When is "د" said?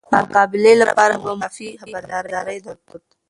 0.09-0.13